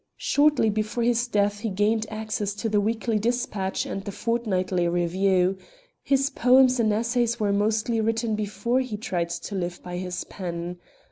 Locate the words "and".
3.85-4.03, 6.79-6.91